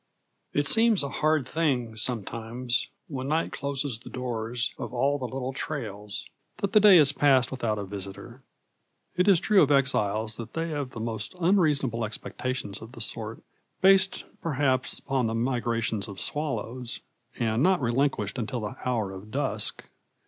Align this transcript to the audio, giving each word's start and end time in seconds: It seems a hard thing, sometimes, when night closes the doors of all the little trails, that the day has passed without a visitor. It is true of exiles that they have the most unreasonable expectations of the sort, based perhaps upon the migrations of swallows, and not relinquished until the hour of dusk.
It 0.51 0.65
seems 0.65 1.03
a 1.03 1.09
hard 1.09 1.47
thing, 1.47 1.95
sometimes, 1.95 2.87
when 3.07 3.27
night 3.27 3.51
closes 3.51 3.99
the 3.99 4.09
doors 4.09 4.73
of 4.79 4.95
all 4.95 5.19
the 5.19 5.27
little 5.27 5.53
trails, 5.53 6.25
that 6.57 6.73
the 6.73 6.79
day 6.79 6.97
has 6.97 7.11
passed 7.11 7.51
without 7.51 7.77
a 7.77 7.85
visitor. 7.85 8.41
It 9.15 9.27
is 9.27 9.39
true 9.39 9.61
of 9.61 9.69
exiles 9.69 10.37
that 10.37 10.53
they 10.53 10.69
have 10.71 10.89
the 10.89 10.99
most 10.99 11.35
unreasonable 11.39 12.03
expectations 12.03 12.81
of 12.81 12.93
the 12.93 12.99
sort, 13.01 13.43
based 13.81 14.23
perhaps 14.41 14.97
upon 14.97 15.27
the 15.27 15.35
migrations 15.35 16.07
of 16.07 16.19
swallows, 16.19 17.01
and 17.37 17.61
not 17.61 17.79
relinquished 17.79 18.39
until 18.39 18.61
the 18.61 18.75
hour 18.83 19.11
of 19.11 19.29
dusk. 19.29 19.83